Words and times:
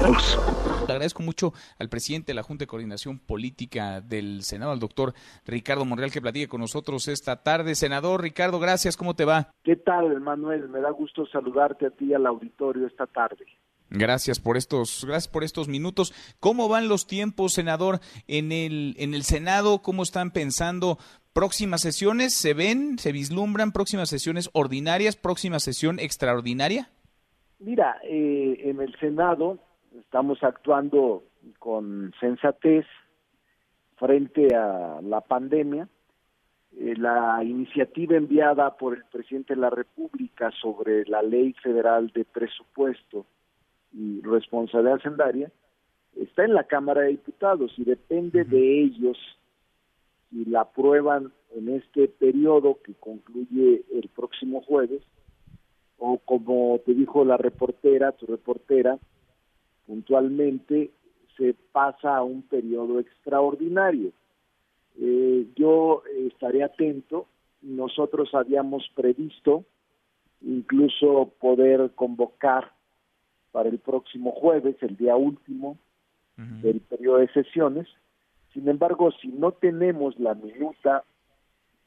Le 0.00 0.94
agradezco 0.94 1.24
mucho 1.24 1.52
al 1.78 1.88
presidente 1.88 2.28
de 2.28 2.34
la 2.34 2.44
Junta 2.44 2.62
de 2.62 2.66
Coordinación 2.68 3.18
Política 3.18 4.00
del 4.00 4.42
Senado, 4.42 4.70
al 4.70 4.78
doctor 4.78 5.12
Ricardo 5.44 5.84
Monreal, 5.84 6.12
que 6.12 6.20
platique 6.20 6.46
con 6.46 6.60
nosotros 6.60 7.08
esta 7.08 7.42
tarde. 7.42 7.74
Senador 7.74 8.22
Ricardo, 8.22 8.60
gracias. 8.60 8.96
¿Cómo 8.96 9.14
te 9.14 9.24
va? 9.24 9.50
¿Qué 9.64 9.74
tal, 9.74 10.20
Manuel? 10.20 10.68
Me 10.68 10.80
da 10.80 10.90
gusto 10.90 11.26
saludarte 11.26 11.86
a 11.86 11.90
ti 11.90 12.06
y 12.06 12.14
al 12.14 12.26
auditorio 12.26 12.86
esta 12.86 13.06
tarde. 13.06 13.44
Gracias 13.90 14.38
por 14.38 14.56
estos, 14.56 15.04
gracias 15.04 15.32
por 15.32 15.42
estos 15.42 15.66
minutos. 15.66 16.14
¿Cómo 16.38 16.68
van 16.68 16.88
los 16.88 17.08
tiempos, 17.08 17.54
senador, 17.54 17.98
en 18.28 18.52
el, 18.52 18.94
en 18.98 19.14
el 19.14 19.24
Senado? 19.24 19.82
¿Cómo 19.82 20.04
están 20.04 20.30
pensando 20.30 20.98
próximas 21.32 21.80
sesiones? 21.80 22.34
¿Se 22.34 22.54
ven, 22.54 22.98
se 22.98 23.10
vislumbran 23.10 23.72
próximas 23.72 24.08
sesiones 24.08 24.48
ordinarias, 24.52 25.16
próxima 25.16 25.58
sesión 25.58 25.98
extraordinaria? 25.98 26.88
Mira, 27.58 27.96
eh, 28.04 28.60
en 28.62 28.80
el 28.80 28.94
Senado 29.00 29.58
estamos 29.98 30.42
actuando 30.42 31.24
con 31.58 32.12
sensatez 32.20 32.86
frente 33.96 34.54
a 34.54 35.00
la 35.02 35.20
pandemia. 35.20 35.88
Eh, 36.76 36.94
la 36.96 37.42
iniciativa 37.42 38.16
enviada 38.16 38.76
por 38.76 38.94
el 38.94 39.04
presidente 39.04 39.54
de 39.54 39.60
la 39.60 39.70
República 39.70 40.50
sobre 40.60 41.04
la 41.06 41.22
ley 41.22 41.54
federal 41.62 42.08
de 42.08 42.24
presupuesto 42.24 43.24
y 43.92 44.20
responsabilidad 44.20 44.96
hacendaria 44.96 45.50
está 46.14 46.44
en 46.44 46.54
la 46.54 46.64
Cámara 46.64 47.02
de 47.02 47.08
Diputados 47.08 47.72
y 47.78 47.84
depende 47.84 48.44
de 48.44 48.82
ellos 48.82 49.16
si 50.30 50.44
la 50.44 50.62
aprueban 50.62 51.32
en 51.54 51.70
este 51.70 52.08
periodo 52.08 52.78
que 52.84 52.94
concluye 52.94 53.84
el 53.92 54.08
próximo 54.14 54.60
jueves 54.60 55.02
o 55.96 56.18
como 56.18 56.80
te 56.84 56.94
dijo 56.94 57.24
la 57.24 57.36
reportera, 57.36 58.12
tu 58.12 58.26
reportera, 58.26 58.98
puntualmente 59.88 60.90
se 61.36 61.54
pasa 61.72 62.18
a 62.18 62.22
un 62.22 62.42
periodo 62.42 63.00
extraordinario. 63.00 64.12
Eh, 65.00 65.46
yo 65.56 66.02
estaré 66.26 66.62
atento, 66.62 67.26
nosotros 67.62 68.34
habíamos 68.34 68.88
previsto 68.94 69.64
incluso 70.42 71.32
poder 71.40 71.90
convocar 71.94 72.70
para 73.50 73.70
el 73.70 73.78
próximo 73.78 74.32
jueves, 74.32 74.76
el 74.82 74.96
día 74.96 75.16
último 75.16 75.78
del 76.36 76.80
periodo 76.80 77.18
de 77.18 77.32
sesiones. 77.32 77.88
Sin 78.52 78.68
embargo, 78.68 79.10
si 79.20 79.28
no 79.28 79.50
tenemos 79.50 80.16
la 80.20 80.34
minuta 80.34 81.02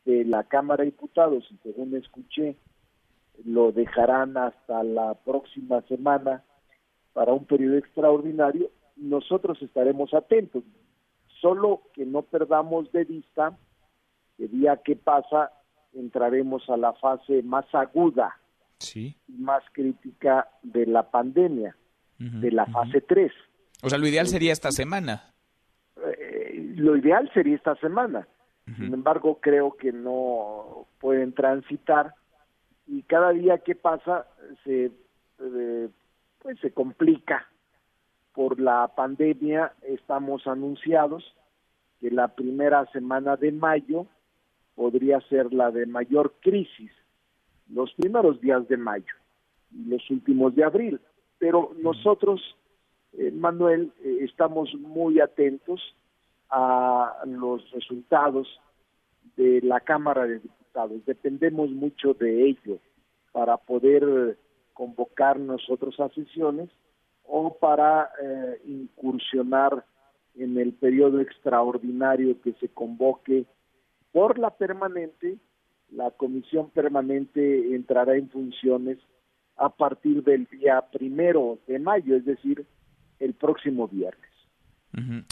de 0.04 0.26
la 0.26 0.44
Cámara 0.44 0.84
de 0.84 0.92
Diputados, 0.92 1.48
y 1.50 1.58
según 1.64 1.96
escuché, 1.96 2.58
lo 3.46 3.72
dejarán 3.72 4.36
hasta 4.36 4.84
la 4.84 5.14
próxima 5.14 5.82
semana 5.84 6.44
para 7.14 7.34
un 7.34 7.46
periodo 7.46 7.78
extraordinario, 7.78 8.70
nosotros 8.96 9.62
estaremos 9.62 10.14
atentos. 10.14 10.64
Solo 11.40 11.82
que 11.94 12.06
no 12.06 12.22
perdamos 12.22 12.92
de 12.92 13.04
vista 13.04 13.58
que 14.38 14.48
día 14.48 14.78
que 14.78 14.96
pasa 14.96 15.52
entraremos 15.94 16.70
a 16.70 16.78
la 16.78 16.94
fase 16.94 17.44
más 17.44 17.66
aguda 17.74 18.38
y 18.96 19.16
más 19.38 19.64
crítica 19.74 20.48
de 20.64 20.86
la 20.86 21.10
pandemia, 21.10 21.76
de 22.18 22.52
la 22.52 22.66
fase 22.68 23.02
3. 23.02 23.32
O 23.84 23.90
sea, 23.90 23.98
lo 23.98 24.08
ideal 24.08 24.28
sería 24.28 24.54
esta 24.54 24.72
semana. 24.72 25.34
Eh, 25.98 26.74
lo 26.76 26.96
ideal 26.96 27.30
sería 27.34 27.56
esta 27.56 27.76
semana. 27.76 28.28
Sin 28.78 28.94
embargo, 28.94 29.40
creo 29.42 29.76
que 29.76 29.92
no 29.92 30.88
pueden 31.00 31.34
transitar 31.34 32.14
y 32.88 33.04
cada 33.04 33.32
día 33.32 33.58
que 33.58 33.76
pasa 33.76 34.28
se 34.64 34.92
eh, 35.40 35.90
pues 36.42 36.60
se 36.60 36.72
complica. 36.72 37.48
Por 38.34 38.60
la 38.60 38.88
pandemia 38.96 39.74
estamos 39.82 40.48
anunciados 40.48 41.36
que 42.00 42.10
la 42.10 42.30
primera 42.30 42.86
semana 42.92 43.36
de 43.36 43.52
mayo 43.52 44.08
podría 44.76 45.20
ser 45.22 45.54
la 45.54 45.70
de 45.72 45.86
mayor 45.86 46.34
crisis 46.40 46.92
los 47.74 47.94
primeros 47.94 48.40
días 48.42 48.68
de 48.68 48.78
mayo 48.78 49.14
y 49.72 49.86
los 49.86 50.10
últimos 50.10 50.56
de 50.56 50.64
abril. 50.64 51.00
Pero 51.38 51.74
nosotros 51.82 52.42
eh, 53.14 53.32
Manuel 53.32 53.92
eh, 54.04 54.20
estamos 54.22 54.74
muy 54.76 55.20
atentos 55.20 55.82
a 56.50 57.24
los 57.26 57.70
resultados 57.72 58.48
de 59.38 59.62
la 59.62 59.80
Cámara 59.80 60.26
de 60.26 60.40
Diputados. 60.40 61.06
Dependemos 61.06 61.70
mucho 61.72 62.14
de 62.14 62.50
ello 62.50 62.80
para 63.32 63.58
poder 63.58 64.38
convocar 64.82 65.40
nosotros 65.40 66.00
a 66.00 66.10
sesiones 66.10 66.68
o 67.24 67.54
para 67.54 68.10
eh, 68.20 68.62
incursionar 68.66 69.86
en 70.34 70.58
el 70.58 70.74
periodo 70.74 71.20
extraordinario 71.20 72.42
que 72.42 72.54
se 72.54 72.68
convoque 72.68 73.46
por 74.12 74.40
la 74.40 74.50
permanente. 74.50 75.38
La 75.92 76.10
comisión 76.10 76.72
permanente 76.72 77.76
entrará 77.76 78.16
en 78.16 78.28
funciones 78.32 78.98
a 79.56 79.70
partir 79.70 80.24
del 80.24 80.46
día 80.46 80.82
primero 80.92 81.60
de 81.68 81.78
mayo, 81.78 82.16
es 82.16 82.26
decir, 82.26 82.66
el 83.20 83.36
próximo 83.36 83.88
viernes. 83.88 84.31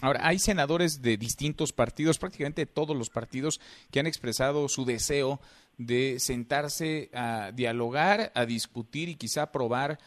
Ahora, 0.02 0.25
hay 0.25 0.40
senadores 0.40 1.02
de 1.02 1.18
distintos 1.18 1.74
partidos, 1.74 2.18
prácticamente 2.18 2.66
todos 2.66 2.96
los 2.96 3.09
partidos, 3.09 3.59
que 3.92 4.00
han 4.00 4.08
expresado 4.08 4.70
su 4.70 4.86
deseo 4.86 5.42
de 5.78 6.20
sentarse 6.20 7.09
a 7.14 7.52
dialogar, 7.53 8.31
a 8.36 8.46
discutir 8.46 9.09
y 9.09 9.16
quizá 9.16 9.44
aprobar 9.44 10.00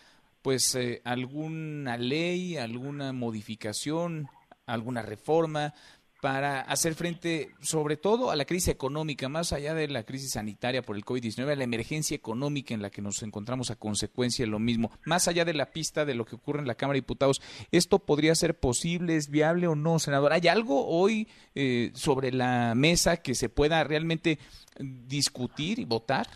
pues 0.43 0.75
eh, 0.75 1.01
alguna 1.05 1.97
ley, 1.97 2.57
alguna 2.57 3.13
modificación, 3.13 4.29
alguna 4.67 5.03
reforma 5.03 5.75
para 6.23 6.61
hacer 6.61 6.95
frente 6.95 7.49
sobre 7.63 7.97
todo 7.97 8.31
a 8.31 8.37
la 8.37 8.45
crisis 8.45 8.69
económica, 8.69 9.29
más 9.29 9.53
allá 9.53 9.75
de 9.75 9.89
la 9.89 10.05
crisis 10.05 10.35
sanitaria 10.35 10.81
por 10.81 10.95
el 10.95 11.05
COVID-19, 11.05 11.51
a 11.51 11.57
la 11.57 11.65
emergencia 11.65 12.15
económica 12.15 12.73
en 12.75 12.81
la 12.81 12.91
que 12.91 13.03
nos 13.03 13.25
encontramos 13.25 13.73
a 13.73 13.77
consecuencia 13.77 14.45
de 14.45 14.51
lo 14.53 14.61
mismo, 14.61 14.93
más 15.05 15.27
allá 15.27 15.45
de 15.45 15.53
la 15.53 15.73
pista 15.73 16.05
de 16.05 16.15
lo 16.15 16.25
que 16.25 16.37
ocurre 16.37 16.61
en 16.61 16.69
la 16.69 16.77
Cámara 16.77 16.95
de 16.95 17.01
Diputados, 17.01 17.43
¿esto 17.73 17.99
podría 17.99 18.37
ser 18.37 18.55
posible, 18.55 19.17
es 19.17 19.31
viable 19.31 19.67
o 19.67 19.75
no, 19.75 19.99
senador? 19.99 20.33
¿Hay 20.33 20.47
algo 20.47 20.87
hoy 20.87 21.27
eh, 21.57 21.91
sobre 21.95 22.31
la 22.31 22.75
mesa 22.77 23.17
que 23.17 23.35
se 23.35 23.49
pueda 23.49 23.83
realmente 23.83 24.39
discutir 24.79 25.81
y 25.81 25.87
votar? 25.87 26.29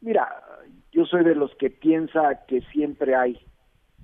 Mira, 0.00 0.28
yo 0.92 1.06
soy 1.06 1.24
de 1.24 1.34
los 1.34 1.52
que 1.56 1.70
piensa 1.70 2.44
que 2.46 2.60
siempre 2.70 3.16
hay 3.16 3.36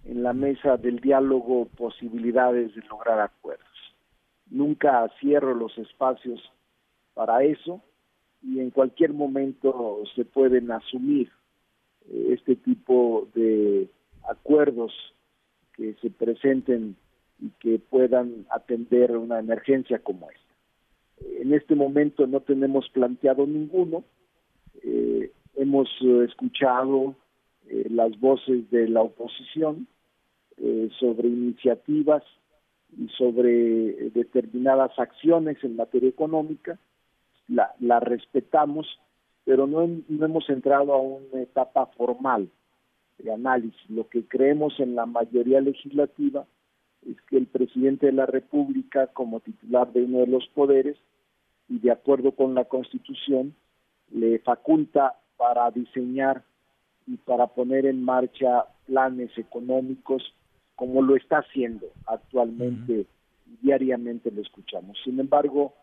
en 0.05 0.25
la 0.25 0.33
mesa 0.33 0.77
del 0.77 0.99
diálogo 0.99 1.67
posibilidades 1.67 2.75
de 2.75 2.83
lograr 2.89 3.21
acuerdos 3.21 3.72
nunca 4.53 5.11
cierro 5.19 5.55
los 5.55 5.77
espacios 5.79 6.41
para 7.15 7.43
eso 7.43 7.81
y 8.43 8.61
en 8.61 8.71
cualquier 8.71 9.13
momento 9.13 10.03
se 10.15 10.25
pueden 10.25 10.71
asumir 10.71 11.31
eh, 12.11 12.29
este 12.31 12.57
tipo 12.57 13.29
de 13.35 13.89
acuerdos 14.29 14.93
que 15.75 15.95
se 16.03 16.11
presenten 16.11 16.97
y 17.41 17.51
que 17.61 17.79
puedan 17.79 18.47
atender 18.51 19.17
una 19.17 19.39
emergencia 19.39 19.99
como 19.99 20.29
esta. 20.31 21.41
En 21.41 21.55
este 21.55 21.75
momento 21.75 22.27
no 22.27 22.41
tenemos 22.41 22.89
planteado 22.91 23.47
ninguno. 23.47 24.05
Eh, 24.83 25.33
hemos 25.57 25.89
escuchado 26.29 27.15
eh, 27.69 27.87
las 27.91 28.19
voces 28.21 28.71
de 28.71 28.89
la 28.89 29.03
oposición 29.03 29.87
sobre 31.01 31.27
iniciativas 31.27 32.23
sobre 33.17 34.11
determinadas 34.11 34.99
acciones 34.99 35.57
en 35.63 35.77
materia 35.77 36.09
económica, 36.09 36.79
la, 37.49 37.75
la 37.81 38.01
respetamos, 38.01 38.87
pero 39.45 39.67
no, 39.67 39.87
no 40.09 40.27
hemos 40.27 40.49
entrado 40.49 40.93
a 40.93 41.01
una 41.01 41.43
etapa 41.43 41.87
formal 41.97 42.49
de 43.19 43.33
análisis. 43.33 43.81
Lo 43.89 44.09
que 44.09 44.25
creemos 44.25 44.79
en 44.79 44.95
la 44.95 45.07
mayoría 45.07 45.61
legislativa 45.61 46.47
es 47.09 47.21
que 47.23 47.37
el 47.37 47.47
presidente 47.47 48.07
de 48.07 48.13
la 48.13 48.27
República, 48.27 49.09
como 49.09 49.41
titular 49.41 49.93
de 49.93 50.05
uno 50.05 50.19
de 50.19 50.29
los 50.29 50.47
poderes, 50.49 50.97
y 51.69 51.79
de 51.79 51.91
acuerdo 51.91 52.33
con 52.33 52.55
la 52.55 52.65
Constitución, 52.65 53.55
le 54.11 54.39
faculta 54.41 55.19
para 55.37 55.71
diseñar 55.71 56.43
y 57.07 57.17
para 57.17 57.47
poner 57.47 57.87
en 57.87 58.05
marcha 58.05 58.67
planes 58.87 59.37
económicos 59.39 60.23
como 60.77 61.03
lo 61.03 61.17
está 61.17 61.39
haciendo 61.39 61.87
actualmente, 62.07 63.07
diariamente 63.61 64.31
lo 64.31 64.43
escuchamos. 64.43 64.99
Sin 65.05 65.21
embargo, 65.21 65.75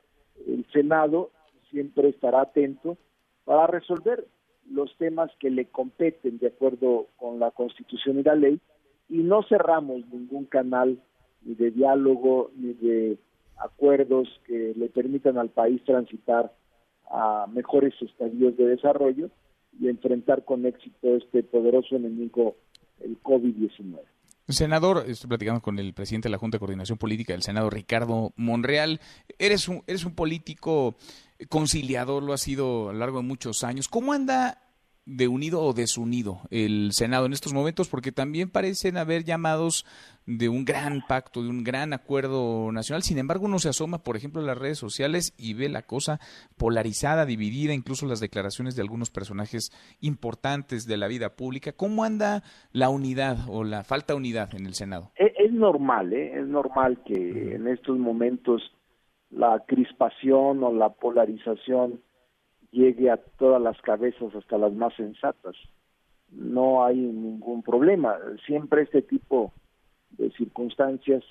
el 0.47 0.65
Senado 0.71 1.31
siempre 1.69 2.09
estará 2.09 2.41
atento 2.41 2.97
para 3.45 3.67
resolver 3.67 4.25
los 4.69 4.95
temas 4.97 5.31
que 5.39 5.49
le 5.49 5.65
competen 5.65 6.37
de 6.39 6.47
acuerdo 6.47 7.07
con 7.17 7.39
la 7.39 7.51
Constitución 7.51 8.19
y 8.19 8.23
la 8.23 8.35
ley 8.35 8.59
y 9.09 9.17
no 9.17 9.43
cerramos 9.43 10.07
ningún 10.11 10.45
canal 10.45 10.99
ni 11.41 11.55
de 11.55 11.71
diálogo 11.71 12.51
ni 12.55 12.73
de 12.73 13.17
acuerdos 13.57 14.27
que 14.45 14.73
le 14.75 14.89
permitan 14.89 15.37
al 15.37 15.49
país 15.49 15.83
transitar 15.83 16.53
a 17.09 17.47
mejores 17.51 17.93
estadios 18.01 18.55
de 18.57 18.67
desarrollo 18.67 19.29
y 19.79 19.87
enfrentar 19.87 20.45
con 20.45 20.65
éxito 20.65 21.15
este 21.15 21.43
poderoso 21.43 21.95
enemigo, 21.95 22.55
el 23.01 23.21
COVID-19. 23.21 23.99
Senador, 24.49 25.05
estoy 25.07 25.27
platicando 25.27 25.61
con 25.61 25.79
el 25.79 25.93
presidente 25.93 26.27
de 26.27 26.31
la 26.31 26.37
Junta 26.37 26.55
de 26.55 26.59
Coordinación 26.59 26.97
Política 26.97 27.33
del 27.33 27.43
Senado, 27.43 27.69
Ricardo 27.69 28.33
Monreal. 28.35 28.99
Eres 29.37 29.67
un, 29.67 29.83
eres 29.87 30.05
un 30.05 30.15
político 30.15 30.95
conciliador, 31.49 32.23
lo 32.23 32.33
ha 32.33 32.37
sido 32.37 32.89
a 32.89 32.93
lo 32.93 32.99
largo 32.99 33.17
de 33.17 33.27
muchos 33.27 33.63
años. 33.63 33.87
¿Cómo 33.87 34.13
anda 34.13 34.68
de 35.09 35.27
unido 35.27 35.61
o 35.61 35.73
desunido 35.73 36.41
el 36.51 36.91
Senado 36.91 37.25
en 37.25 37.33
estos 37.33 37.53
momentos, 37.53 37.89
porque 37.89 38.11
también 38.11 38.51
parecen 38.51 38.95
haber 38.95 39.23
llamados 39.23 39.85
de 40.27 40.49
un 40.49 40.65
gran 40.65 41.01
pacto, 41.07 41.41
de 41.41 41.49
un 41.49 41.63
gran 41.63 41.93
acuerdo 41.93 42.71
nacional. 42.71 43.01
Sin 43.01 43.17
embargo, 43.17 43.45
uno 43.45 43.57
se 43.57 43.69
asoma, 43.69 44.03
por 44.03 44.15
ejemplo, 44.15 44.39
en 44.39 44.45
las 44.45 44.57
redes 44.57 44.77
sociales 44.77 45.33
y 45.35 45.55
ve 45.55 45.67
la 45.67 45.81
cosa 45.81 46.19
polarizada, 46.57 47.25
dividida, 47.25 47.73
incluso 47.73 48.05
las 48.05 48.19
declaraciones 48.19 48.75
de 48.75 48.83
algunos 48.83 49.09
personajes 49.09 49.71
importantes 49.99 50.85
de 50.85 50.97
la 50.97 51.07
vida 51.07 51.35
pública. 51.35 51.71
¿Cómo 51.71 52.03
anda 52.03 52.43
la 52.71 52.89
unidad 52.89 53.37
o 53.49 53.63
la 53.63 53.83
falta 53.83 54.13
de 54.13 54.17
unidad 54.17 54.53
en 54.53 54.67
el 54.67 54.75
Senado? 54.75 55.11
Es, 55.15 55.31
es 55.39 55.51
normal, 55.51 56.13
¿eh? 56.13 56.39
es 56.39 56.45
normal 56.45 57.01
que 57.03 57.55
en 57.55 57.67
estos 57.67 57.97
momentos 57.97 58.61
la 59.31 59.63
crispación 59.67 60.63
o 60.63 60.71
la 60.71 60.89
polarización 60.89 62.01
llegue 62.71 63.09
a 63.09 63.17
todas 63.17 63.61
las 63.61 63.79
cabezas, 63.81 64.33
hasta 64.35 64.57
las 64.57 64.73
más 64.73 64.93
sensatas. 64.95 65.55
No 66.31 66.85
hay 66.85 66.97
ningún 66.97 67.63
problema. 67.63 68.17
Siempre 68.45 68.83
este 68.83 69.01
tipo 69.01 69.51
de 70.11 70.31
circunstancias 70.31 71.23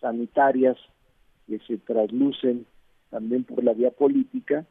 sanitarias 0.00 0.76
que 1.46 1.58
se 1.60 1.78
traslucen 1.78 2.66
también 3.10 3.44
por 3.44 3.62
la 3.62 3.74
vía 3.74 3.90
política 3.90 4.64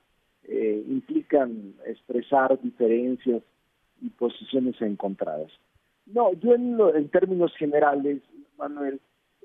eh, 0.44 0.84
implican 0.88 1.76
expresar 1.86 2.60
diferencias 2.62 3.44
y 4.02 4.10
posiciones 4.10 4.82
encontradas. 4.82 5.52
No, 6.08 6.34
yo 6.34 6.56
en, 6.56 6.80
en 6.96 7.10
términos 7.10 7.56
generales, 7.56 8.22
Manuel, 8.58 9.00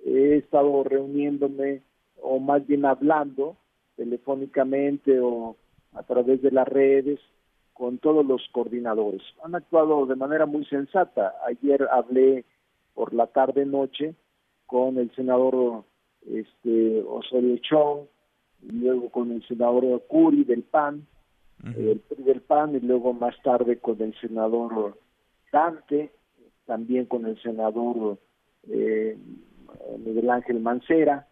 he 0.05 0.37
estado 0.37 0.82
reuniéndome 0.85 1.82
o 2.23 2.38
más 2.38 2.67
bien 2.67 2.85
hablando 2.87 3.56
telefónicamente 3.97 5.20
o 5.20 5.56
a 5.96 6.02
través 6.02 6.43
de 6.43 6.50
las 6.50 6.69
redes 6.69 7.19
con 7.72 7.98
todos 7.98 8.25
los 8.25 8.43
coordinadores. 8.52 9.22
Han 9.43 9.54
actuado 9.54 10.06
de 10.06 10.16
manera 10.16 10.46
muy 10.46 10.64
sensata. 10.66 11.34
Ayer 11.46 11.87
hablé 11.90 12.44
por 12.94 13.12
la 13.12 13.26
tarde 13.26 13.66
noche 13.66 14.14
con 14.66 14.98
el 14.98 15.14
senador 15.14 15.84
este 16.26 17.02
Osorio 17.02 17.58
Chong, 17.58 18.06
y 18.62 18.72
luego 18.72 19.10
con 19.10 19.31
el 19.32 19.46
senador 19.46 20.02
Curi 20.08 20.44
del 20.44 20.62
PAN, 20.62 21.06
el 21.64 22.02
del 22.19 22.40
PAN, 22.40 22.75
y 22.75 22.81
luego 22.81 23.12
más 23.12 23.34
tarde 23.43 23.78
con 23.78 24.00
el 24.00 24.14
senador 24.20 24.98
Dante, 25.52 26.10
también 26.64 27.06
con 27.06 27.26
el 27.26 27.40
senador 27.43 28.19
eh, 28.69 29.16
Miguel 29.98 30.31
Ángel 30.31 30.60
Mancera, 30.60 31.26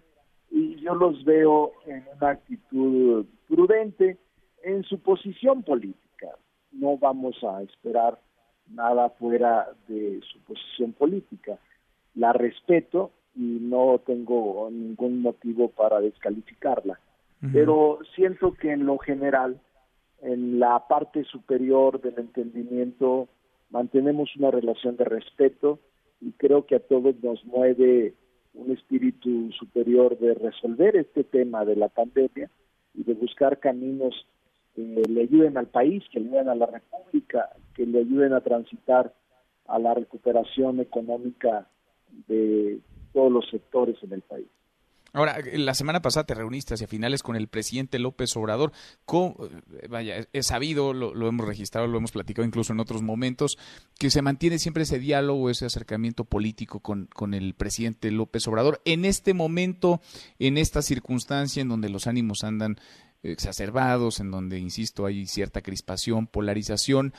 y 0.51 0.77
yo 0.77 0.95
los 0.95 1.25
veo 1.25 1.73
en 1.87 2.05
una 2.17 2.31
actitud 2.31 3.27
prudente, 3.49 4.19
en 4.65 4.83
su 4.85 4.99
posición 4.99 5.63
política. 5.63 6.29
No 6.73 6.99
vamos 6.99 7.37
a 7.45 7.63
esperar 7.63 8.19
nada 8.71 9.11
fuera 9.11 9.69
de 9.87 10.21
su 10.33 10.41
posición 10.41 10.93
política. 10.93 11.59
La 12.15 12.33
respeto 12.33 13.13
y 13.37 13.59
no 13.61 14.01
tengo 14.05 14.69
ningún 14.71 15.21
motivo 15.21 15.69
para 15.69 16.01
descalificarla. 16.01 16.99
Pero 17.53 17.99
siento 18.15 18.55
que 18.55 18.73
en 18.73 18.87
lo 18.87 18.97
general, 18.97 19.61
en 20.23 20.59
la 20.59 20.89
parte 20.89 21.25
superior 21.25 22.01
del 22.01 22.19
entendimiento, 22.19 23.29
mantenemos 23.69 24.35
una 24.37 24.51
relación 24.51 24.97
de 24.97 25.05
respeto 25.05 25.79
y 26.23 26.33
creo 26.33 26.65
que 26.65 26.77
a 26.77 26.81
todos 26.81 27.15
nos 27.23 27.45
mueve 27.45 28.15
un 28.55 28.71
espíritu 28.71 29.53
superior 29.53 30.19
de 30.19 30.33
resolver 30.33 30.97
este 30.97 31.23
tema 31.23 31.67
de 31.67 31.77
la 31.77 31.91
pandemia 31.91 32.51
y 32.95 33.03
de 33.03 33.13
buscar 33.13 33.59
caminos 33.59 34.27
que 34.75 34.83
le 34.83 35.23
ayuden 35.23 35.57
al 35.57 35.67
país, 35.67 36.03
que 36.13 36.21
le 36.21 36.29
ayuden 36.29 36.49
a 36.49 36.55
la 36.55 36.67
República, 36.67 37.51
que 37.75 37.87
le 37.87 38.01
ayuden 38.01 38.33
a 38.33 38.41
transitar 38.41 39.13
a 39.67 39.79
la 39.79 39.95
recuperación 39.95 40.81
económica 40.81 41.67
de 42.29 42.81
todos 43.13 43.33
los 43.33 43.49
sectores 43.51 43.97
en 44.03 44.13
el 44.13 44.23
país. 44.23 44.47
Ahora, 45.15 45.37
la 45.53 45.75
semana 45.75 46.03
pasada 46.03 46.27
te 46.27 46.35
reuniste 46.35 46.75
hacia 46.75 46.89
finales 46.89 47.23
con 47.23 47.37
el 47.37 47.47
presidente 47.47 48.01
López 48.01 48.37
Obrador. 48.37 48.73
Eh, 49.07 49.87
vaya, 49.89 50.27
es 50.33 50.47
sabido, 50.49 50.93
lo, 50.93 51.15
lo, 51.15 51.29
hemos 51.29 51.47
registrado, 51.47 51.87
lo 51.87 51.99
hemos 51.99 52.11
platicado 52.11 52.45
incluso 52.45 52.73
en 52.73 52.81
otros 52.81 53.01
momentos, 53.01 53.57
que 53.97 54.11
se 54.11 54.23
mantiene 54.23 54.59
siempre 54.59 54.83
ese 54.83 54.99
diálogo, 54.99 55.51
ese 55.51 55.67
acercamiento 55.67 56.25
político 56.25 56.81
con, 56.81 57.07
con 57.07 57.33
el 57.33 57.55
presidente 57.55 58.11
López 58.11 58.49
Obrador. 58.49 58.81
En 58.85 59.05
este 59.05 59.35
momento, 59.35 60.01
en 60.41 60.59
esta 60.59 60.83
circunstancia 60.83 61.63
en 61.63 61.69
donde 61.69 61.91
los 61.91 62.09
ánimos 62.09 62.43
andan 62.43 62.77
exacerbados, 63.25 64.21
en 64.21 64.31
donde, 64.31 64.59
insisto, 64.59 65.07
hay 65.07 65.27
cierta 65.27 65.63
crispación, 65.63 66.27
polarización. 66.27 67.13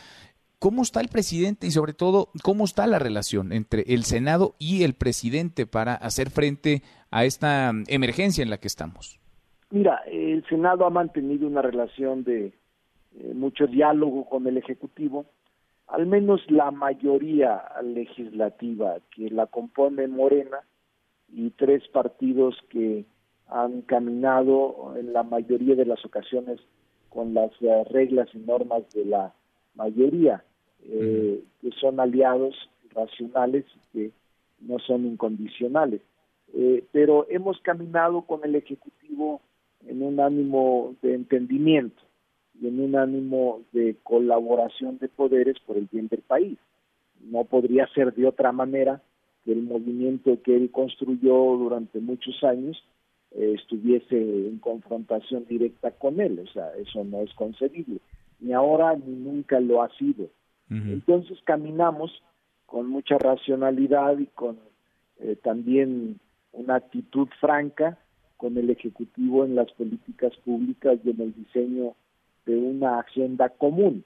¿Cómo 0.60 0.84
está 0.84 1.02
el 1.02 1.10
presidente 1.10 1.68
y 1.68 1.72
sobre 1.72 1.94
todo 1.94 2.30
cómo 2.44 2.64
está 2.64 2.88
la 2.88 3.00
relación 3.00 3.52
entre 3.52 3.84
el 3.88 4.04
Senado 4.04 4.56
y 4.58 4.84
el 4.84 4.94
presidente 4.94 5.66
para 5.66 5.96
hacer 5.96 6.30
frente 6.30 6.82
a 7.12 7.26
esta 7.26 7.72
emergencia 7.88 8.42
en 8.42 8.50
la 8.50 8.58
que 8.58 8.68
estamos? 8.68 9.20
Mira, 9.70 10.02
el 10.08 10.46
Senado 10.48 10.86
ha 10.86 10.90
mantenido 10.90 11.48
una 11.48 11.62
relación 11.62 12.24
de 12.24 12.46
eh, 12.48 13.34
mucho 13.34 13.68
diálogo 13.68 14.26
con 14.26 14.48
el 14.48 14.58
Ejecutivo, 14.58 15.26
al 15.88 16.06
menos 16.06 16.42
la 16.50 16.72
mayoría 16.72 17.64
legislativa 17.84 18.98
que 19.12 19.30
la 19.30 19.48
compone 19.48 20.08
Morena 20.08 20.60
y 21.28 21.52
tres 21.52 21.88
partidos 21.90 22.56
que 22.70 23.06
han 23.66 23.82
caminado 23.82 24.94
en 24.98 25.14
la 25.14 25.24
mayoría 25.24 25.76
de 25.76 25.86
las 25.86 26.04
ocasiones 26.06 26.60
con 27.10 27.34
las 27.34 27.52
eh, 27.62 27.84
reglas 27.92 28.30
y 28.34 28.40
normas 28.40 28.84
de 28.94 29.06
la 29.06 29.34
mayoría, 29.76 30.44
eh, 30.84 31.44
que 31.62 31.72
son 31.72 32.00
aliados 32.00 32.56
racionales 32.94 33.66
y 33.76 33.98
que 33.98 34.12
no 34.62 34.80
son 34.80 35.06
incondicionales. 35.06 36.02
Eh, 36.54 36.84
pero 36.92 37.26
hemos 37.30 37.60
caminado 37.62 38.22
con 38.22 38.44
el 38.44 38.56
Ejecutivo 38.56 39.42
en 39.88 40.04
un 40.04 40.20
ánimo 40.20 40.96
de 41.02 41.16
entendimiento 41.16 42.02
y 42.60 42.68
en 42.68 42.80
un 42.80 42.96
ánimo 42.96 43.62
de 43.74 43.96
colaboración 44.04 44.98
de 45.00 45.10
poderes 45.10 45.58
por 45.66 45.78
el 45.78 45.88
bien 45.92 46.08
del 46.08 46.22
país. 46.22 46.58
No 47.22 47.44
podría 47.44 47.88
ser 47.88 48.14
de 48.14 48.28
otra 48.28 48.52
manera 48.52 49.02
que 49.44 49.52
el 49.52 49.64
movimiento 49.64 50.42
que 50.44 50.56
él 50.56 50.72
construyó 50.72 51.34
durante 51.58 52.00
muchos 52.00 52.44
años 52.44 52.84
estuviese 53.38 54.18
en 54.18 54.60
confrontación 54.60 55.46
directa 55.46 55.92
con 55.92 56.20
él, 56.20 56.40
o 56.40 56.48
sea, 56.52 56.72
eso 56.78 57.04
no 57.04 57.22
es 57.22 57.34
concebible, 57.34 58.00
ni 58.40 58.54
ahora 58.54 58.96
ni 58.96 59.14
nunca 59.14 59.60
lo 59.60 59.82
ha 59.82 59.90
sido. 59.98 60.30
Entonces 60.68 61.38
caminamos 61.44 62.24
con 62.66 62.88
mucha 62.88 63.20
racionalidad 63.20 64.18
y 64.18 64.26
con 64.26 64.58
eh, 65.20 65.38
también 65.44 66.20
una 66.54 66.76
actitud 66.78 67.28
franca 67.40 68.00
con 68.38 68.58
el 68.58 68.72
Ejecutivo 68.72 69.46
en 69.46 69.56
las 69.56 69.72
políticas 69.74 70.36
públicas 70.44 70.98
y 71.04 71.12
en 71.12 71.22
el 71.22 71.36
diseño 71.36 71.94
de 72.46 72.58
una 72.58 73.00
agenda 73.00 73.50
común. 73.50 74.04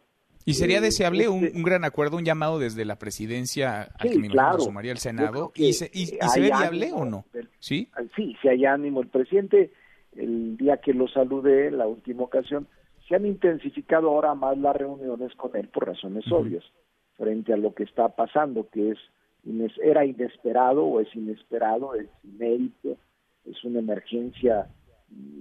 ¿Y 0.50 0.53
sería 0.53 0.82
deseable 0.82 1.29
un, 1.29 1.46
este 1.46 1.62
gran 1.62 1.86
acuerdo, 1.86 2.18
un 2.18 2.25
llamado 2.25 2.58
desde 2.58 2.84
la 2.86 2.98
presidencia 2.98 3.84
al 4.00 4.10
que 4.10 4.18
me 4.18 4.29
claro. 4.29 4.60
sumaría 4.60 4.91
el 4.91 4.98
Senado? 4.98 5.51
¿Y 5.56 5.74
se, 5.74 5.89
y, 5.94 6.08
se 6.08 6.39
ve 6.39 6.48
viable 6.48 6.91
o 6.91 7.06
no? 7.06 7.25
¿Sí? 7.60 7.89
Sí, 8.15 8.36
si 8.41 8.48
hay 8.48 8.65
ánimo. 8.65 9.01
El 9.01 9.08
presidente, 9.08 9.72
el 10.15 10.58
día 10.58 10.77
que 10.77 10.94
lo 10.94 11.08
saludé, 11.08 11.70
la 11.70 11.88
última 11.88 12.24
ocasión, 12.24 12.68
se 13.08 13.15
han 13.15 13.25
intensificado 13.25 14.10
ahora 14.10 14.34
más 14.34 14.58
las 14.58 14.75
reuniones 14.75 15.36
con 15.36 15.56
él 15.56 15.68
por 15.68 15.88
razones 15.88 16.25
obvias, 16.32 16.63
frente 17.15 17.53
a 17.53 17.58
lo 17.58 17.74
que 17.74 17.84
está 17.84 18.10
pasando, 18.10 18.68
que 18.70 18.91
es 18.91 18.98
era 19.82 20.06
inesperado 20.06 20.84
o 20.84 21.00
es 21.00 21.15
inesperado, 21.15 21.96
es 21.96 22.08
inédito, 22.24 22.98
es 23.46 23.63
una 23.63 23.79
emergencia 23.79 24.68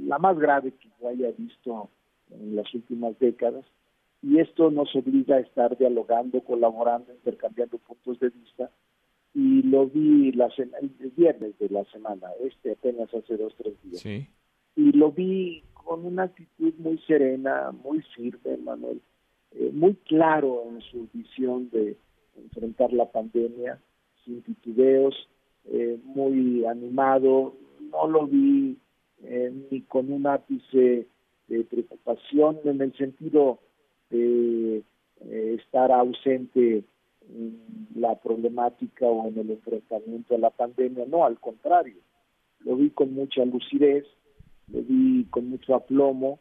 la 0.05 0.19
más 0.19 0.38
grave 0.38 0.73
que 0.73 0.88
yo 1.00 1.09
haya 1.09 1.31
visto 1.37 1.91
en 2.31 2.57
las 2.57 2.73
últimas 2.75 3.19
décadas 3.19 3.65
y 4.23 4.39
esto 4.39 4.71
nos 4.71 4.95
obliga 4.97 5.37
a 5.37 5.41
estar 5.41 5.77
dialogando, 5.79 6.41
colaborando, 6.41 7.13
intercambiando 7.13 7.79
puntos 7.79 8.19
de 8.21 8.31
vista. 8.31 8.71
Y 9.35 9.63
lo 9.63 9.87
vi 9.87 10.33
la 10.33 10.49
el 10.57 11.13
viernes 11.17 11.59
de 11.59 11.69
la 11.69 11.85
semana, 11.87 12.29
este 12.43 12.73
apenas 12.73 13.13
hace 13.15 13.37
dos, 13.37 13.55
tres 13.57 13.75
días. 13.83 14.05
Y 14.75 14.93
lo 14.93 15.13
vi 15.13 15.63
con 15.73 16.05
una 16.05 16.25
actitud 16.25 16.73
muy 16.79 16.99
serena, 17.07 17.73
muy 17.73 18.03
firme, 18.17 18.57
Manuel, 18.59 19.01
eh, 19.53 19.71
muy 19.73 19.95
claro 20.07 20.65
en 20.69 20.81
su 20.83 21.09
visión 21.13 21.71
de 21.71 21.97
enfrentar 22.37 22.93
la 22.93 23.11
pandemia, 23.11 23.81
sin 24.25 24.43
titubeos, 24.43 25.15
eh, 25.67 25.99
muy 26.05 26.65
animado, 26.65 27.55
no 27.93 28.09
lo 28.09 28.27
vi 28.27 28.77
eh, 29.23 29.53
ni 29.71 29.83
con 29.83 30.11
un 30.13 30.27
ápice 30.27 31.07
de 31.49 31.65
preocupación 31.65 32.59
en 32.65 32.81
el 32.81 32.97
sentido 32.97 33.61
de 34.11 34.83
eh, 35.21 35.57
estar 35.59 35.93
ausente 35.93 36.85
en 37.29 37.88
la 37.95 38.15
problemática 38.17 39.07
o 39.07 39.29
en 39.29 39.38
el 39.38 39.50
enfrentamiento 39.50 40.35
a 40.35 40.38
la 40.38 40.50
pandemia, 40.50 41.05
no, 41.07 41.25
al 41.25 41.38
contrario, 41.38 41.97
lo 42.61 42.77
vi 42.77 42.91
con 42.91 43.15
mucha 43.15 43.45
lucidez, 43.45 44.05
lo 44.69 44.83
vi 44.83 45.25
con 45.31 45.49
mucho 45.49 45.75
aplomo, 45.75 46.38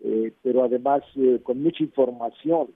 eh, 0.00 0.32
pero 0.42 0.64
además 0.64 1.02
eh, 1.16 1.40
con 1.42 1.62
mucha 1.62 1.82
información 1.82 2.68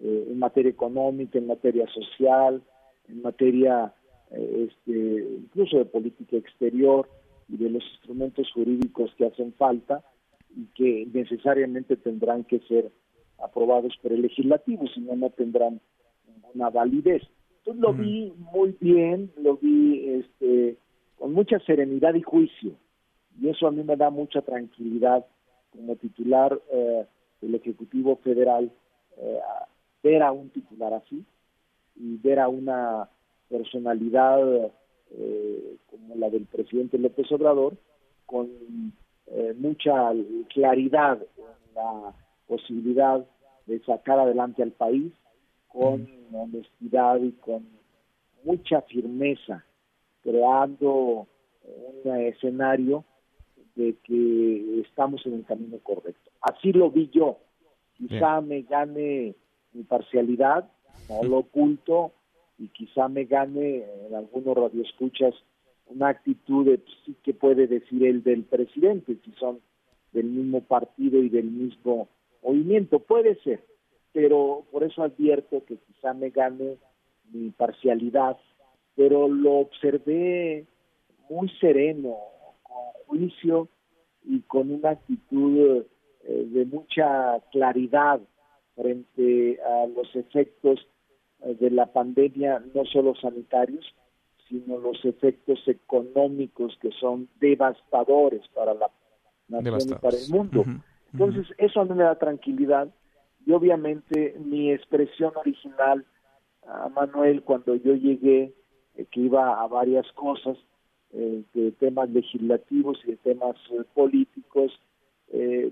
eh, 0.00 0.28
en 0.30 0.38
materia 0.38 0.70
económica, 0.70 1.38
en 1.38 1.48
materia 1.48 1.86
social, 1.88 2.62
en 3.08 3.22
materia 3.22 3.92
este, 4.30 5.36
incluso 5.38 5.76
de 5.76 5.84
política 5.84 6.36
exterior 6.36 7.08
y 7.48 7.58
de 7.58 7.68
los 7.68 7.84
instrumentos 7.92 8.50
jurídicos 8.52 9.12
que 9.16 9.26
hacen 9.26 9.52
falta 9.54 10.02
y 10.56 10.66
que 10.74 11.06
necesariamente 11.12 11.96
tendrán 11.96 12.44
que 12.44 12.60
ser 12.60 12.90
aprobados 13.42 13.96
por 14.02 14.12
el 14.12 14.22
legislativo, 14.22 14.86
si 14.88 15.00
no, 15.00 15.16
no 15.16 15.30
tendrán 15.30 15.80
ninguna 16.26 16.70
validez. 16.70 17.22
Entonces 17.58 17.80
lo 17.80 17.92
vi 17.92 18.32
muy 18.52 18.76
bien, 18.80 19.30
lo 19.36 19.56
vi 19.56 20.08
este, 20.08 20.76
con 21.16 21.32
mucha 21.32 21.58
serenidad 21.60 22.14
y 22.14 22.22
juicio, 22.22 22.72
y 23.40 23.48
eso 23.48 23.66
a 23.66 23.70
mí 23.70 23.82
me 23.82 23.96
da 23.96 24.10
mucha 24.10 24.42
tranquilidad 24.42 25.24
como 25.70 25.96
titular 25.96 26.60
eh, 26.70 27.06
del 27.40 27.54
Ejecutivo 27.54 28.16
Federal, 28.16 28.70
eh, 29.16 29.38
ver 30.02 30.22
a 30.22 30.32
un 30.32 30.50
titular 30.50 30.92
así 30.94 31.24
y 31.96 32.16
ver 32.18 32.40
a 32.40 32.48
una 32.48 33.08
personalidad 33.48 34.72
eh, 35.12 35.76
como 35.90 36.16
la 36.16 36.30
del 36.30 36.46
presidente 36.46 36.98
López 36.98 37.30
Obrador, 37.32 37.76
con 38.26 38.48
mucha 39.56 40.10
claridad 40.52 41.18
en 41.38 41.74
la 41.74 42.12
posibilidad 42.46 43.24
de 43.66 43.80
sacar 43.84 44.18
adelante 44.18 44.62
al 44.62 44.72
país 44.72 45.12
con 45.68 46.08
honestidad 46.32 47.20
y 47.20 47.32
con 47.32 47.66
mucha 48.44 48.82
firmeza, 48.82 49.64
creando 50.22 51.26
un 51.64 52.16
escenario 52.16 53.04
de 53.74 53.96
que 54.02 54.80
estamos 54.80 55.24
en 55.26 55.34
el 55.34 55.44
camino 55.44 55.78
correcto. 55.78 56.30
Así 56.40 56.72
lo 56.72 56.90
vi 56.90 57.08
yo. 57.10 57.38
Quizá 57.94 58.40
me 58.40 58.62
gane 58.62 59.34
mi 59.72 59.82
parcialidad, 59.84 60.70
no 61.08 61.22
lo 61.22 61.38
oculto, 61.38 62.12
y 62.58 62.68
quizá 62.68 63.08
me 63.08 63.24
gane 63.24 63.84
en 64.06 64.14
algunos 64.14 64.56
radioescuchas 64.56 65.34
una 65.86 66.08
actitud 66.08 66.64
de 66.64 66.78
pues, 66.78 66.96
sí 67.04 67.16
que 67.22 67.34
puede 67.34 67.66
decir 67.66 68.04
el 68.04 68.22
del 68.22 68.44
presidente, 68.44 69.16
si 69.24 69.32
son 69.32 69.60
del 70.12 70.26
mismo 70.26 70.60
partido 70.62 71.22
y 71.22 71.28
del 71.28 71.46
mismo 71.46 72.08
movimiento, 72.42 72.98
puede 72.98 73.36
ser, 73.42 73.64
pero 74.12 74.64
por 74.70 74.84
eso 74.84 75.02
advierto 75.02 75.64
que 75.64 75.76
quizá 75.76 76.12
me 76.14 76.30
gane 76.30 76.78
mi 77.32 77.50
parcialidad, 77.50 78.36
pero 78.94 79.28
lo 79.28 79.54
observé 79.54 80.66
muy 81.30 81.48
sereno, 81.60 82.16
con 82.62 83.18
juicio 83.18 83.68
y 84.24 84.40
con 84.40 84.70
una 84.70 84.90
actitud 84.90 85.84
eh, 86.24 86.46
de 86.50 86.64
mucha 86.66 87.40
claridad 87.50 88.20
frente 88.74 89.60
a 89.62 89.86
los 89.86 90.14
efectos 90.14 90.86
eh, 91.42 91.54
de 91.58 91.70
la 91.70 91.86
pandemia, 91.86 92.62
no 92.74 92.84
solo 92.84 93.14
sanitarios, 93.16 93.84
sino 94.48 94.78
los 94.78 95.04
efectos 95.04 95.60
económicos 95.66 96.76
que 96.80 96.90
son 96.92 97.28
devastadores 97.40 98.46
para 98.48 98.74
la 98.74 98.90
nación 99.48 99.80
y 99.88 99.94
para 99.94 100.16
el 100.16 100.28
mundo. 100.30 100.64
Entonces, 101.12 101.46
eso 101.58 101.80
a 101.80 101.84
mí 101.84 101.94
me 101.94 102.04
da 102.04 102.18
tranquilidad 102.18 102.88
y 103.44 103.52
obviamente 103.52 104.36
mi 104.38 104.72
expresión 104.72 105.32
original 105.36 106.04
a 106.66 106.88
Manuel 106.88 107.42
cuando 107.42 107.74
yo 107.74 107.94
llegué, 107.94 108.54
eh, 108.96 109.06
que 109.10 109.20
iba 109.20 109.60
a 109.60 109.66
varias 109.66 110.10
cosas, 110.12 110.56
eh, 111.12 111.42
de 111.52 111.72
temas 111.72 112.08
legislativos 112.10 112.98
y 113.04 113.12
de 113.12 113.16
temas 113.16 113.56
eh, 113.70 113.82
políticos, 113.94 114.72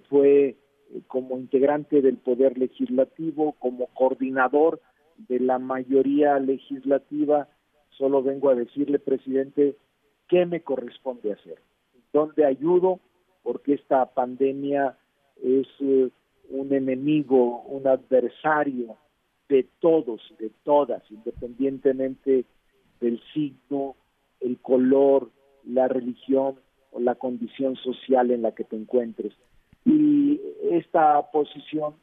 fue 0.09 0.57
como 1.07 1.37
integrante 1.37 2.01
del 2.01 2.17
Poder 2.17 2.57
Legislativo, 2.57 3.53
como 3.59 3.89
coordinador 3.89 4.81
de 5.29 5.39
la 5.39 5.59
mayoría 5.59 6.39
legislativa, 6.39 7.47
solo 7.91 8.23
vengo 8.23 8.49
a 8.49 8.55
decirle, 8.55 8.99
presidente, 8.99 9.77
qué 10.29 10.47
me 10.47 10.63
corresponde 10.63 11.35
hacer, 11.35 11.59
dónde 12.15 12.47
ayudo, 12.47 13.01
porque 13.43 13.75
esta 13.75 14.07
pandemia 14.07 14.97
es 15.43 15.67
un 16.49 16.73
enemigo, 16.73 17.63
un 17.63 17.87
adversario 17.87 18.97
de 19.49 19.67
todos, 19.81 20.21
de 20.39 20.51
todas, 20.65 21.03
independientemente 21.11 22.45
del 23.01 23.21
signo, 23.33 23.97
el 24.41 24.59
color, 24.59 25.31
la 25.65 25.89
religión 25.89 26.57
o 26.93 27.01
la 27.01 27.15
condición 27.15 27.77
social 27.77 28.31
en 28.31 28.43
la 28.43 28.53
que 28.53 28.65
te 28.65 28.77
encuentres. 28.77 29.33
Y 29.85 30.41
esta 30.71 31.31
posición 31.31 31.95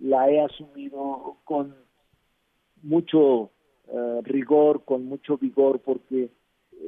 la 0.00 0.30
he 0.30 0.40
asumido 0.40 1.36
con 1.44 1.74
mucho 2.82 3.50
eh, 3.88 4.20
rigor, 4.24 4.84
con 4.84 5.06
mucho 5.06 5.38
vigor, 5.38 5.80
porque 5.80 6.30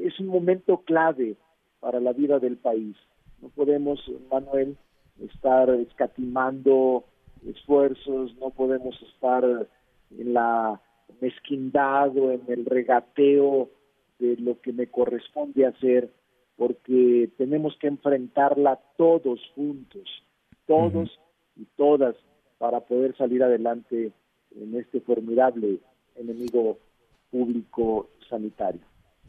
es 0.02 0.18
un 0.20 0.26
momento 0.26 0.78
clave 0.78 1.36
para 1.80 2.00
la 2.00 2.12
vida 2.12 2.38
del 2.38 2.56
país. 2.56 2.96
No 3.40 3.48
podemos, 3.50 4.00
Manuel, 4.30 4.76
estar 5.20 5.70
escatimando 5.70 7.04
esfuerzos, 7.46 8.34
no 8.36 8.50
podemos 8.50 9.00
estar 9.02 9.44
en 9.44 10.32
la 10.32 10.80
mezquindad 11.20 12.16
o 12.16 12.32
en 12.32 12.42
el 12.48 12.64
regateo 12.64 13.70
de 14.18 14.36
lo 14.36 14.60
que 14.60 14.72
me 14.72 14.88
corresponde 14.88 15.66
hacer, 15.66 16.10
porque 16.56 17.30
tenemos 17.36 17.76
que 17.78 17.86
enfrentarla 17.86 18.80
todos 18.96 19.40
juntos, 19.54 20.08
todos 20.66 21.18
y 21.56 21.64
todas, 21.76 22.16
para 22.58 22.80
poder 22.80 23.16
salir 23.16 23.42
adelante 23.42 24.12
en 24.56 24.74
este 24.76 25.00
formidable 25.00 25.78
enemigo 26.16 26.78
público 27.30 28.08
sanitario. 28.28 28.80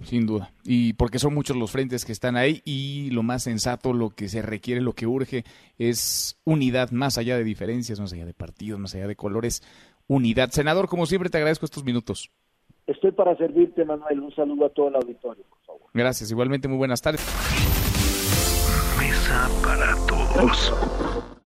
Sin 0.03 0.25
duda. 0.25 0.53
Y 0.63 0.93
porque 0.93 1.19
son 1.19 1.33
muchos 1.33 1.57
los 1.57 1.71
frentes 1.71 2.05
que 2.05 2.11
están 2.11 2.37
ahí 2.37 2.61
y 2.65 3.09
lo 3.11 3.23
más 3.23 3.43
sensato, 3.43 3.93
lo 3.93 4.11
que 4.11 4.29
se 4.29 4.41
requiere, 4.41 4.81
lo 4.81 4.93
que 4.93 5.07
urge 5.07 5.43
es 5.77 6.39
unidad, 6.45 6.91
más 6.91 7.17
allá 7.17 7.37
de 7.37 7.43
diferencias, 7.43 7.99
más 7.99 8.13
allá 8.13 8.25
de 8.25 8.33
partidos, 8.33 8.79
más 8.79 8.95
allá 8.95 9.07
de 9.07 9.15
colores, 9.15 9.61
unidad. 10.07 10.51
Senador, 10.51 10.87
como 10.87 11.05
siempre, 11.05 11.29
te 11.29 11.37
agradezco 11.37 11.65
estos 11.65 11.83
minutos. 11.83 12.31
Estoy 12.87 13.11
para 13.11 13.35
servirte, 13.37 13.85
Manuel. 13.85 14.19
Un 14.21 14.33
saludo 14.33 14.65
a 14.65 14.69
todo 14.69 14.87
el 14.87 14.95
auditorio, 14.95 15.43
por 15.47 15.59
favor. 15.59 15.89
Gracias. 15.93 16.31
Igualmente, 16.31 16.67
muy 16.67 16.77
buenas 16.77 17.01
tardes. 17.01 17.21
Mesa 18.97 19.49
para 19.63 19.95
todos. 20.07 21.29